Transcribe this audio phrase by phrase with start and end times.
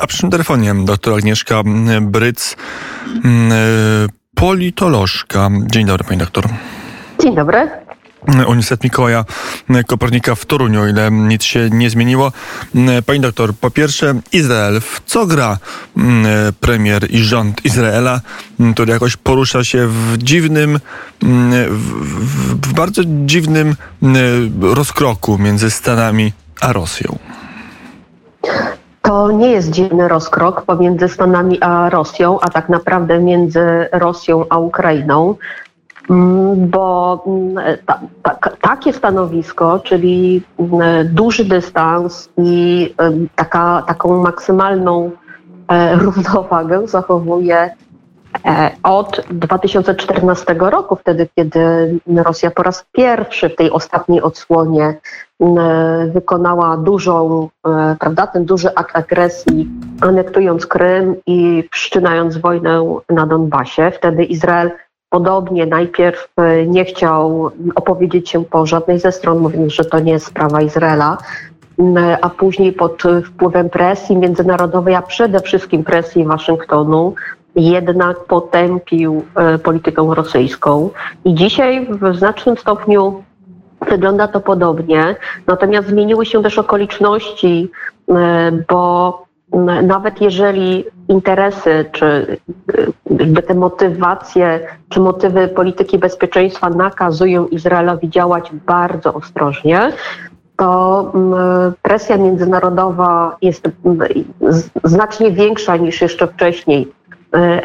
[0.00, 1.62] A przy telefonie doktor Agnieszka
[2.00, 2.56] Bryc,
[4.34, 5.50] politolożka.
[5.66, 6.48] Dzień dobry, pani doktor.
[7.22, 7.70] Dzień dobry.
[8.28, 9.24] Uniwersytet Mikołaja
[9.86, 12.32] Kopernika w Toruniu, o ile nic się nie zmieniło.
[13.06, 14.80] Pani doktor, po pierwsze Izrael.
[14.80, 15.58] W co gra
[16.60, 18.20] premier i rząd Izraela,
[18.74, 20.80] który jakoś porusza się w dziwnym,
[21.70, 23.76] w, w bardzo dziwnym
[24.60, 27.18] rozkroku między Stanami a Rosją?
[29.12, 34.58] To nie jest dziwny rozkrok pomiędzy Stanami a Rosją, a tak naprawdę między Rosją a
[34.58, 35.34] Ukrainą.
[36.10, 42.94] Mm, bo mm, ta, ta, takie stanowisko, czyli mm, duży dystans i
[43.34, 45.10] taka, taką maksymalną
[45.68, 47.70] e, równowagę zachowuje
[48.82, 51.60] od 2014 roku, wtedy kiedy
[52.06, 54.94] Rosja po raz pierwszy w tej ostatniej odsłonie
[56.12, 59.68] wykonała dużą, e, prawda, ten duży akt agresji,
[60.00, 63.90] anektując Krym i wszczynając wojnę na Donbasie.
[63.90, 64.70] Wtedy Izrael
[65.12, 70.12] Podobnie najpierw e, nie chciał opowiedzieć się po żadnej ze stron, mówiąc, że to nie
[70.12, 71.18] jest sprawa Izraela,
[72.22, 77.14] a później pod wpływem presji międzynarodowej, a przede wszystkim presji Waszyngtonu,
[77.56, 80.90] jednak potępił e, politykę rosyjską.
[81.24, 83.22] I dzisiaj w znacznym stopniu
[83.88, 85.16] wygląda to podobnie.
[85.46, 87.70] Natomiast zmieniły się też okoliczności,
[88.08, 89.22] e, bo
[89.82, 92.36] nawet jeżeli interesy, czy
[93.10, 99.92] jakby te motywacje, czy motywy polityki bezpieczeństwa nakazują Izraelowi działać bardzo ostrożnie,
[100.56, 101.12] to
[101.82, 103.68] presja międzynarodowa jest
[104.84, 106.92] znacznie większa niż jeszcze wcześniej,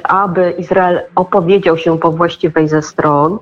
[0.03, 3.39] aby Izrael opowiedział się po właściwej ze stron.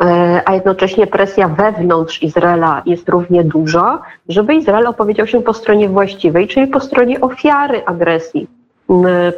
[0.00, 5.88] E, a jednocześnie presja wewnątrz Izraela jest równie duża, żeby Izrael opowiedział się po stronie
[5.88, 8.48] właściwej, czyli po stronie ofiary agresji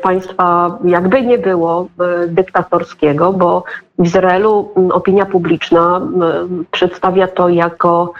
[0.02, 1.88] państwa, jakby nie było
[2.28, 3.64] dyktatorskiego, bo
[3.98, 6.00] w Izraelu opinia publiczna
[6.70, 8.12] przedstawia to jako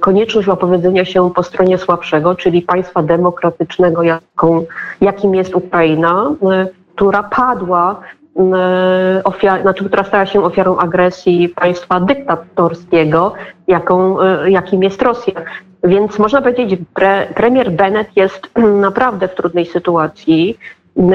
[0.00, 4.64] konieczność opowiedzenia się po stronie słabszego, czyli państwa demokratycznego, jaką,
[5.00, 6.32] jakim jest Ukraina,
[6.96, 8.00] która padła
[8.38, 13.32] E, ofiar, znaczy, która stała się ofiarą agresji państwa dyktatorskiego,
[13.66, 15.34] jaką, e, jakim jest Rosja.
[15.84, 20.58] Więc można powiedzieć, pre, premier Bennett jest naprawdę w trudnej sytuacji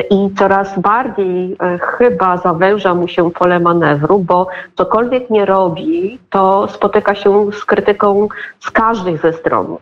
[0.10, 6.68] i coraz bardziej e, chyba zawęża mu się pole manewru, bo cokolwiek nie robi, to
[6.68, 8.28] spotyka się z krytyką
[8.60, 9.78] z każdej ze stron.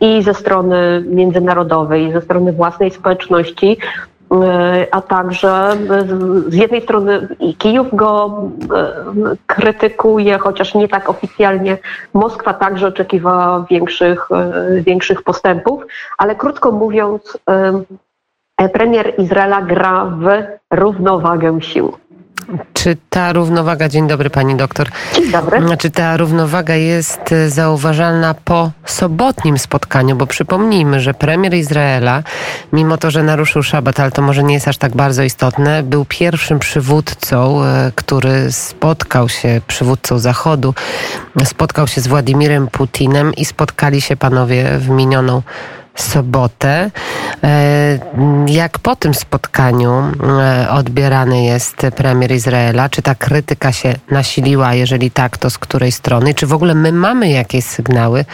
[0.00, 3.78] I ze strony międzynarodowej, i ze strony własnej społeczności,
[4.90, 5.76] a także
[6.48, 7.28] z jednej strony
[7.58, 8.42] Kijów go
[8.76, 11.78] e, krytykuje, chociaż nie tak oficjalnie.
[12.14, 15.82] Moskwa także oczekiwała większych, e, większych postępów,
[16.18, 17.38] ale krótko mówiąc,
[18.72, 20.26] premier Izraela gra w
[20.70, 21.92] równowagę sił.
[22.72, 24.88] Czy ta równowaga, dzień dobry pani doktor.
[25.14, 25.76] Dzień dobry.
[25.78, 30.16] Czy ta równowaga jest e, zauważalna po sobotnim spotkaniu?
[30.16, 32.22] Bo przypomnijmy, że premier Izraela,
[32.72, 36.04] mimo to, że naruszył szabat, ale to może nie jest aż tak bardzo istotne, był
[36.04, 40.74] pierwszym przywódcą, e, który spotkał się, przywódcą Zachodu,
[41.44, 45.42] spotkał się z Władimirem Putinem i spotkali się panowie w minioną
[46.02, 46.90] sobotę.
[47.44, 47.98] E,
[48.46, 52.88] jak po tym spotkaniu e, odbierany jest premier Izraela?
[52.88, 54.74] Czy ta krytyka się nasiliła?
[54.74, 56.34] Jeżeli tak, to z której strony?
[56.34, 58.24] Czy w ogóle my mamy jakieś sygnały,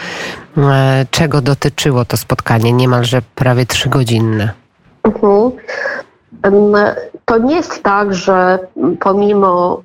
[0.59, 4.51] e, czego dotyczyło to spotkanie niemalże prawie trzygodzinne?
[5.03, 5.51] Mhm.
[7.25, 8.59] To nie jest tak, że
[9.01, 9.83] pomimo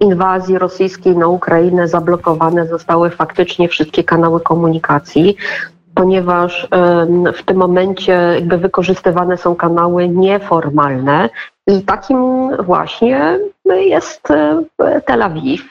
[0.00, 5.36] inwazji rosyjskiej na Ukrainę zablokowane zostały faktycznie wszystkie kanały komunikacji
[5.98, 6.68] ponieważ
[7.34, 11.28] w tym momencie jakby wykorzystywane są kanały nieformalne
[11.66, 14.62] i takim właśnie jest e,
[15.06, 15.62] Tel Awiw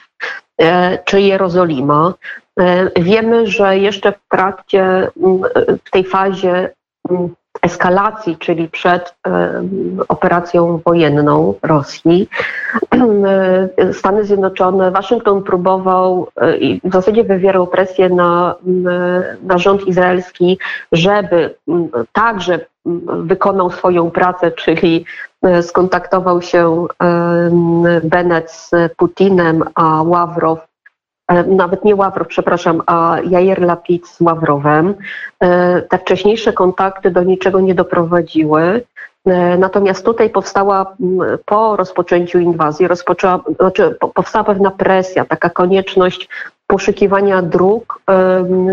[0.60, 2.14] e, czy Jerozolima.
[2.60, 5.10] E, wiemy, że jeszcze w trakcie,
[5.84, 6.70] w tej fazie
[7.68, 9.14] eskalacji, czyli przed
[10.08, 12.28] operacją wojenną Rosji,
[13.92, 18.54] Stany Zjednoczone, Waszyngton próbował e, i w zasadzie wywierał presję na,
[19.42, 20.58] na rząd izraelski,
[20.92, 21.54] żeby
[22.12, 22.60] także
[23.06, 25.04] wykonał swoją pracę, czyli
[25.42, 26.86] e, skontaktował się
[28.04, 30.67] Bennett z Putinem, a Ławrow
[31.46, 34.94] nawet nie Ławrow, przepraszam, a Jair Lapid z Ławrowem.
[35.40, 38.84] E, te wcześniejsze kontakty do niczego nie doprowadziły.
[39.26, 40.96] E, natomiast tutaj powstała
[41.44, 46.28] po rozpoczęciu inwazji, rozpoczęła, znaczy powstała pewna presja, taka konieczność
[46.66, 48.00] poszukiwania dróg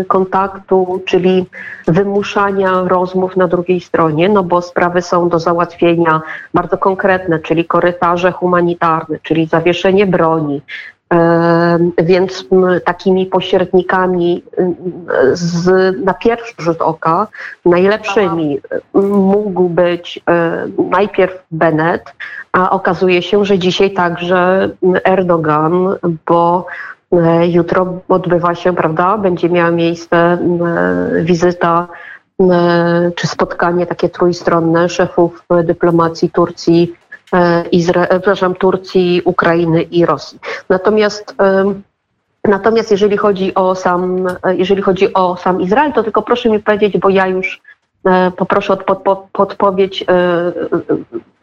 [0.08, 1.46] kontaktu, czyli
[1.86, 6.20] wymuszania rozmów na drugiej stronie, no bo sprawy są do załatwienia
[6.54, 10.62] bardzo konkretne, czyli korytarze humanitarne, czyli zawieszenie broni,
[11.98, 12.44] więc
[12.84, 14.42] takimi pośrednikami
[15.32, 15.66] z,
[16.04, 17.26] na pierwszy rzut oka
[17.64, 18.60] najlepszymi
[19.10, 20.20] mógł być
[20.90, 22.12] najpierw Bennett,
[22.52, 24.70] a okazuje się, że dzisiaj także
[25.04, 26.66] Erdogan, bo
[27.48, 30.38] jutro odbywa się, prawda, będzie miała miejsce
[31.22, 31.88] wizyta
[33.16, 37.05] czy spotkanie takie trójstronne szefów dyplomacji Turcji, E,
[37.72, 40.38] Izra- e, przepraszam, Turcji, Ukrainy i Rosji.
[40.68, 41.34] Natomiast
[42.48, 46.60] Natomiast jeżeli chodzi o sam, e, jeżeli chodzi o sam Izrael, to tylko proszę mi
[46.60, 47.60] powiedzieć, bo ja już
[48.36, 48.76] poproszę o
[49.32, 50.04] podpowiedź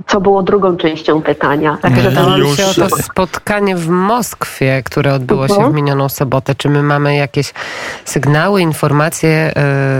[0.07, 1.77] co było drugą częścią pytania.
[1.81, 2.57] Tak, Pytałam już...
[2.57, 5.75] się o to spotkanie w Moskwie, które odbyło się w mhm.
[5.75, 6.55] minioną sobotę.
[6.55, 7.53] Czy my mamy jakieś
[8.05, 9.53] sygnały, informacje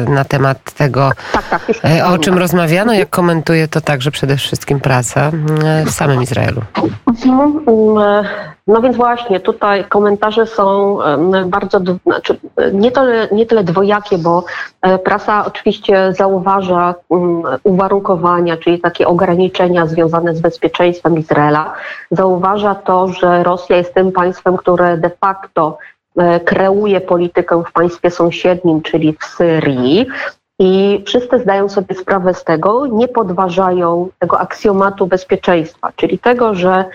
[0.07, 2.93] y, na temat tego, tak, tak, y, o czym rozmawiano?
[2.93, 5.31] Jak komentuje to także przede wszystkim prasa
[5.83, 6.61] y, w samym Izraelu?
[8.67, 10.97] No więc właśnie, tutaj komentarze są
[11.45, 12.39] bardzo, znaczy
[12.73, 14.43] nie, tyle, nie tyle dwojakie, bo
[14.81, 16.95] e, prasa oczywiście zauważa
[17.63, 21.73] uwarunkowania, czyli takie ograniczenia związane z bezpieczeństwem Izraela.
[22.11, 25.77] Zauważa to, że Rosja jest tym państwem, które de facto
[26.17, 30.07] e, kreuje politykę w państwie sąsiednim, czyli w Syrii.
[30.59, 36.71] I wszyscy zdają sobie sprawę z tego, nie podważają tego aksjomatu bezpieczeństwa, czyli tego, że
[36.71, 36.85] e,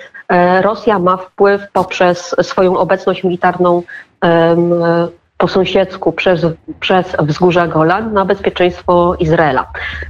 [0.63, 3.83] Rosja ma wpływ poprzez swoją obecność militarną
[5.39, 6.47] po sąsiedzku przez,
[6.81, 9.67] przez wzgórza Golan na bezpieczeństwo Izraela.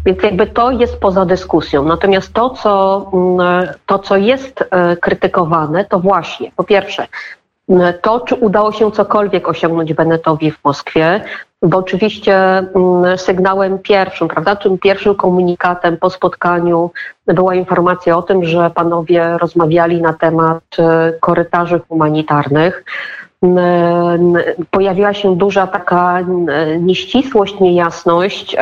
[0.07, 1.85] Więc jakby to jest poza dyskusją.
[1.85, 7.07] Natomiast to, co, mm, to, co jest e, krytykowane, to właśnie po pierwsze
[8.03, 11.21] to, czy udało się cokolwiek osiągnąć Benetowi w Moskwie,
[11.63, 16.91] bo oczywiście mm, sygnałem pierwszym, prawda, tym pierwszym komunikatem po spotkaniu
[17.27, 22.85] była informacja o tym, że panowie rozmawiali na temat e, korytarzy humanitarnych
[24.71, 26.21] pojawiła się duża taka
[26.81, 28.57] nieścisłość, niejasność,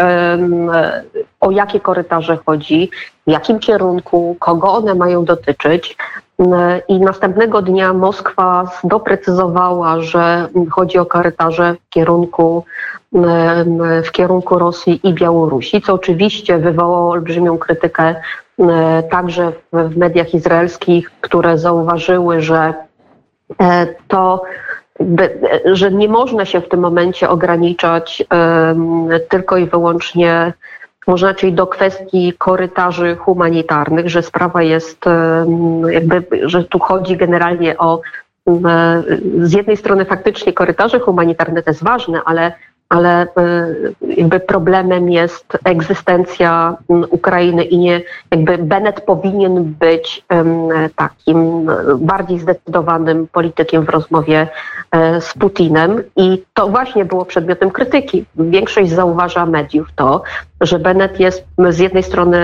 [1.41, 2.91] o jakie korytarze chodzi,
[3.27, 5.97] w jakim kierunku, kogo one mają dotyczyć.
[6.89, 12.65] I następnego dnia Moskwa doprecyzowała, że chodzi o korytarze w kierunku,
[14.05, 18.15] w kierunku Rosji i Białorusi, co oczywiście wywołało olbrzymią krytykę
[19.11, 22.75] także w mediach izraelskich, które zauważyły, że
[23.61, 24.43] e, to
[25.65, 28.25] że nie można się w tym momencie ograniczać
[29.29, 30.53] tylko i wyłącznie
[31.07, 35.05] można czyli do kwestii korytarzy humanitarnych, że sprawa jest
[35.89, 38.01] jakby, że tu chodzi generalnie o
[39.39, 42.53] z jednej strony faktycznie korytarze humanitarne to jest ważne, ale
[42.89, 43.27] ale e,
[44.17, 46.77] jakby problemem jest egzystencja
[47.11, 50.25] Ukrainy i nie, jakby Bennett powinien być
[50.97, 54.49] takim bardziej zdecydowanym politykiem w rozmowie
[54.91, 58.25] e, z Putinem i to właśnie było przedmiotem krytyki.
[58.37, 60.23] Większość zauważa mediów to,
[60.61, 62.39] że Bennett jest z jednej strony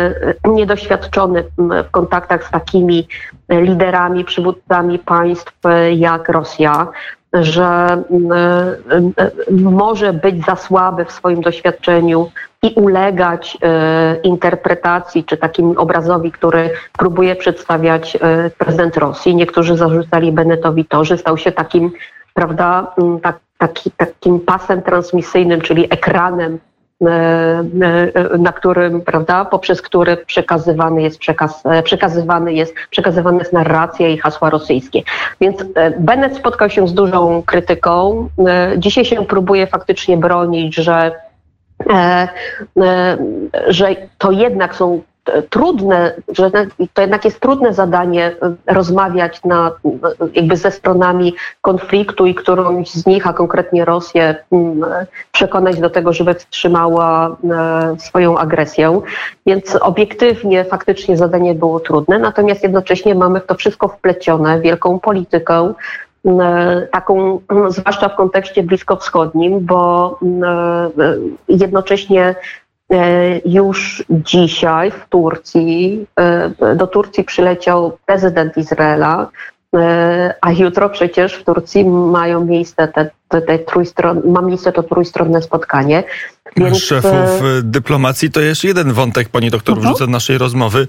[0.44, 3.08] e, niedoświadczony w kontaktach z takimi
[3.50, 5.52] liderami, przywódcami państw
[5.96, 6.86] jak Rosja,
[7.32, 8.02] że e,
[9.18, 12.30] e, może być za słaby w swoim doświadczeniu
[12.62, 18.18] i ulegać e, interpretacji czy takim obrazowi, który próbuje przedstawiać
[18.58, 19.34] prezydent Rosji.
[19.36, 21.92] Niektórzy zarzucali Bennettowi to, że stał się takim,
[22.34, 26.58] prawda, tak, taki, takim pasem transmisyjnym, czyli ekranem
[28.38, 34.18] na którym, prawda, poprzez który przekazywany jest przekaz, e, przekazywany jest, przekazywana jest narracja i
[34.18, 35.02] hasła rosyjskie.
[35.40, 35.64] Więc
[35.98, 38.28] Bennett spotkał się z dużą krytyką.
[38.76, 41.12] Dzisiaj się próbuje faktycznie bronić, że
[43.68, 45.02] że to jednak są
[45.50, 46.50] trudne, że
[46.94, 49.70] to jednak jest trudne zadanie e, rozmawiać na,
[50.34, 54.34] jakby ze stronami konfliktu i którąś z nich, a konkretnie Rosję,
[55.32, 59.00] przekonać do tego, żeby wstrzymała e, swoją agresję.
[59.46, 65.72] Więc obiektywnie faktycznie zadanie było trudne, natomiast jednocześnie mamy w to wszystko wplecione, wielką politykę,
[66.92, 70.18] taką, zwłaszcza w kontekście bliskowschodnim, bo
[71.48, 72.61] jednocześnie E,
[73.44, 79.30] już dzisiaj w Turcji, e, do Turcji przyleciał prezydent Izraela,
[79.76, 84.82] e, a jutro przecież w Turcji mają miejsce te, te, te trójstron, ma miejsce to
[84.82, 86.04] trójstronne spotkanie.
[86.56, 86.78] Więc...
[86.78, 90.86] Szefów dyplomacji to jest jeden wątek, pani doktor, wrzucę naszej rozmowy,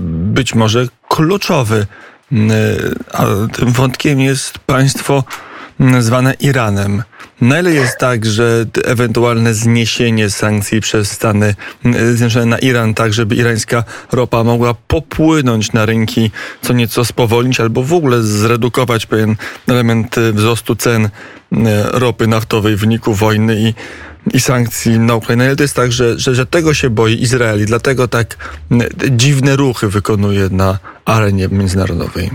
[0.00, 1.86] być może kluczowy.
[3.12, 5.24] A tym wątkiem jest państwo
[5.98, 7.02] zwane Iranem.
[7.40, 11.54] Na ile jest tak, że ewentualne zniesienie sankcji przez Stany
[11.84, 16.30] Zjednoczone na Iran, tak żeby irańska ropa mogła popłynąć na rynki,
[16.62, 19.36] co nieco spowolnić albo w ogóle zredukować pewien
[19.68, 21.08] element wzrostu cen
[21.92, 23.74] ropy naftowej w wyniku wojny i
[24.34, 25.44] i sankcji na Ukrainę.
[25.44, 28.36] Ale to jest tak, że, że, że tego się boi Izrael i dlatego tak
[29.10, 32.30] dziwne ruchy wykonuje na arenie międzynarodowej.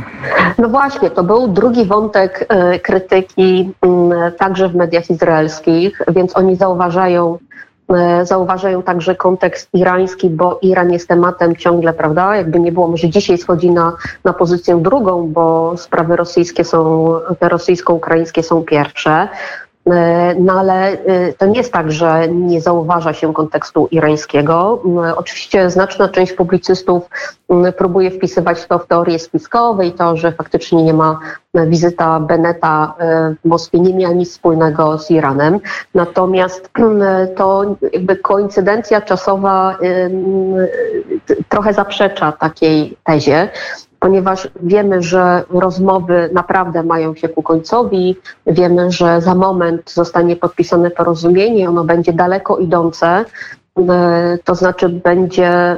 [0.58, 3.72] No właśnie, to był drugi wątek e, krytyki
[4.38, 7.38] także w mediach izraelskich, więc oni zauważają
[7.90, 12.36] e, zauważają także kontekst irański, bo Iran jest tematem ciągle, prawda?
[12.36, 17.50] Jakby nie było, może dzisiaj schodzi na, na pozycję drugą, bo sprawy rosyjskie są, te
[17.50, 19.28] rosyjsko-ukraińskie są pierwsze.
[19.90, 24.84] E, no ale e, to nie jest tak, że nie zauważa się kontekstu irańskiego.
[25.06, 27.04] E, oczywiście znaczna część publicystów
[27.78, 31.20] próbuje wpisywać to w teorie spiskowe i to, że faktycznie nie ma
[31.68, 32.94] wizyta Beneta
[33.44, 35.60] w Moskwie nie miała nic wspólnego z Iranem.
[35.96, 36.70] Natomiast
[37.36, 39.78] to jakby koincydencja czasowa
[41.50, 43.50] trochę zaprzecza takiej tezie
[44.02, 48.16] ponieważ wiemy, że rozmowy naprawdę mają się ku końcowi,
[48.48, 53.26] wiemy, że za moment zostanie podpisane porozumienie, ono będzie daleko idące,
[54.44, 55.78] to znaczy będzie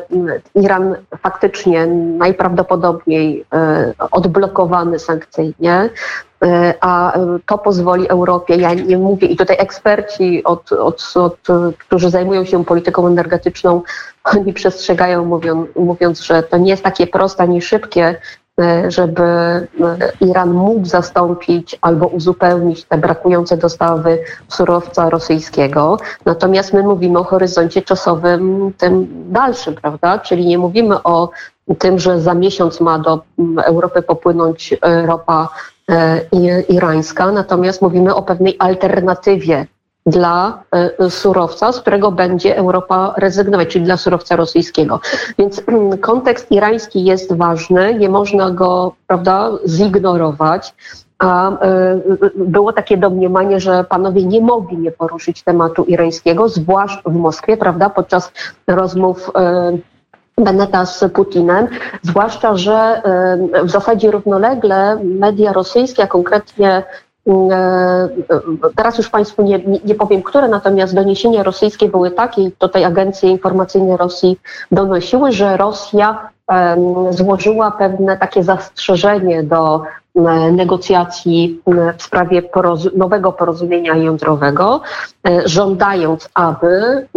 [0.56, 5.90] Iran faktycznie najprawdopodobniej e, odblokowany sankcyjnie,
[6.44, 7.14] e, a
[7.46, 11.38] to pozwoli Europie, ja nie mówię, i tutaj eksperci, od, od, od,
[11.80, 13.82] którzy zajmują się polityką energetyczną,
[14.24, 18.43] oni przestrzegają, mówią, mówiąc, że to nie jest takie proste ani szybkie, e,
[18.88, 19.68] żeby e,
[20.22, 25.98] Iran mógł zastąpić albo uzupełnić te brakujące dostawy surowca rosyjskiego.
[26.26, 30.20] Natomiast my mówimy o horyzoncie czasowym tym dalszym, prawda?
[30.20, 31.30] Czyli nie mówimy o
[31.80, 33.24] tym, że za miesiąc ma do
[33.64, 35.50] Europy popłynąć e, ropa
[36.70, 39.68] irańska, natomiast mówimy o pewnej alternatywie
[40.06, 45.00] dla e, surowca, z którego będzie Europa rezygnować, czyli dla surowca rosyjskiego.
[45.40, 50.74] Więc mm, kontekst irański jest ważny, nie można go prawda, zignorować.
[51.20, 52.00] A e,
[52.36, 57.90] było takie domniemanie, że panowie nie mogli nie poruszyć tematu irańskiego, zwłaszcza w Moskwie, prawda,
[57.90, 58.32] podczas
[58.68, 59.78] rozmów e,
[60.38, 61.68] Beneta z Putinem,
[62.02, 63.02] zwłaszcza, że
[63.64, 66.84] w zasadzie równolegle media rosyjskie, a konkretnie e, e,
[68.76, 73.30] teraz już Państwu nie, nie, powiem, które, natomiast doniesienia rosyjskie były takie, i tutaj agencje
[73.30, 74.38] informacyjne Rosji
[74.72, 76.30] donosiły, że Rosja
[77.10, 79.82] złożyła pewne takie zastrzeżenie do
[80.52, 81.62] negocjacji
[81.98, 84.82] w sprawie porozu nowego porozumienia jądrowego,
[85.28, 87.08] e, żądając, aby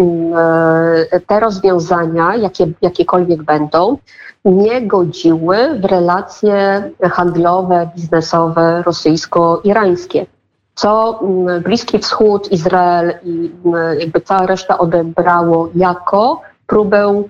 [1.26, 3.98] te rozwiązania, jakie, jakiekolwiek będą,
[4.44, 10.26] nie godziły w relacje handlowe, biznesowe rosyjsko-irańskie.
[10.74, 17.22] Co mm, Bliski Wschód, Izrael i mm, jakby cała reszta odebrało jako próbę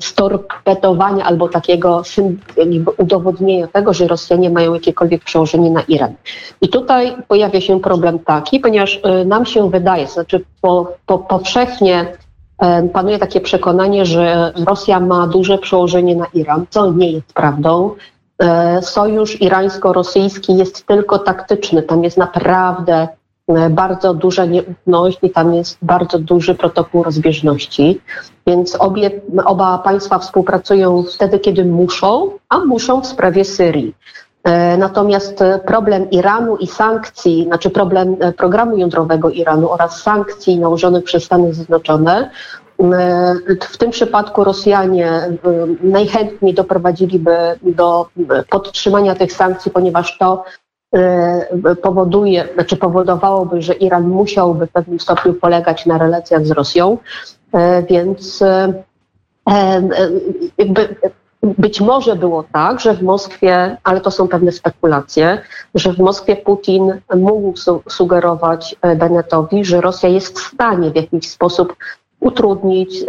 [0.00, 2.02] storpetowania albo takiego
[2.98, 6.14] udowodnienia tego, że Rosjanie mają jakiekolwiek przełożenie na Iran.
[6.60, 12.06] I tutaj pojawia się problem taki, ponieważ y, nam się wydaje, znaczy po, po, powszechnie
[12.92, 17.90] panuje takie przekonanie, że Rosja ma duże przełożenie na Iran, co nie jest prawdą.
[18.38, 21.82] E, sojusz irańsko-rosyjski jest tylko taktyczny.
[21.82, 23.08] Tam jest naprawdę e,
[23.70, 28.00] bardzo duża nieufność i tam jest bardzo duży protokół rozbieżności.
[28.46, 29.10] Więc obie,
[29.44, 33.94] oba państwa współpracują wtedy, kiedy muszą, a muszą w sprawie Syrii.
[34.44, 41.04] E, natomiast problem Iranu i sankcji, znaczy problem e, programu jądrowego Iranu oraz sankcji nałożonych
[41.04, 42.30] przez Stany Zjednoczone,
[42.80, 45.28] e, w tym przypadku Rosjanie
[45.82, 48.06] najchętniej doprowadziliby do
[48.50, 50.44] podtrzymania tych sankcji, ponieważ to
[51.82, 56.98] powoduje, znaczy powodowałoby, że Iran musiałby w pewnym stopniu polegać na relacjach z Rosją,
[57.88, 58.42] więc
[60.58, 60.96] jakby
[61.42, 65.42] być może było tak, że w Moskwie, ale to są pewne spekulacje,
[65.74, 70.96] że w Moskwie Putin mógł su sugerować e, Bennettowi, że Rosja jest w stanie w
[70.96, 71.76] jakiś sposób
[72.20, 73.06] utrudnić, e,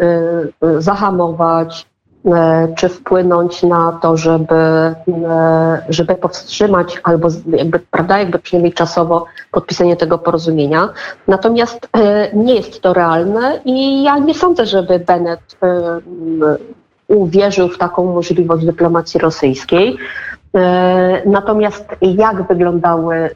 [0.67, 1.85] e, zahamować,
[2.75, 4.55] czy wpłynąć na to, żeby,
[5.89, 10.89] żeby powstrzymać albo jakby, prawda, jakby przynajmniej czasowo podpisanie tego porozumienia.
[11.27, 11.89] Natomiast
[12.33, 15.57] nie jest to realne i ja nie sądzę, żeby Bennett
[17.07, 19.97] uwierzył w taką możliwość dyplomacji rosyjskiej.
[20.55, 23.29] E, natomiast jak wyglądały e,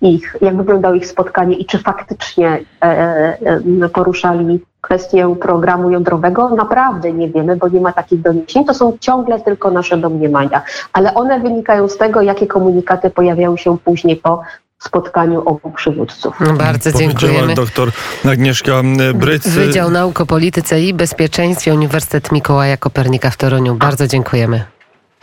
[0.00, 7.28] ich, jak wyglądało ich spotkanie i czy faktycznie e, poruszali kwestię programu jądrowego, naprawdę nie
[7.28, 8.64] wiemy, bo nie ma takich doniesień.
[8.64, 10.62] To są ciągle tylko nasze domniemania,
[10.92, 14.42] ale one wynikają z tego, jakie komunikaty pojawiały się później po
[14.78, 16.38] spotkaniu obu przywódców.
[16.58, 17.54] Bardzo Powiedziała dziękujemy.
[17.54, 17.88] doktor
[18.24, 18.72] Agnieszka
[19.14, 19.48] Bryc.
[19.48, 23.74] Wydział Nauk o Polityce i Bezpieczeństwie Uniwersytet Mikołaja Kopernika w Toruniu.
[23.74, 24.64] Bardzo dziękujemy.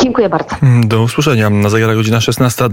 [0.08, 0.56] Dziękuję bardzo.
[0.84, 1.50] Do usłyszenia.
[1.50, 2.66] Na zegarach godzina 16.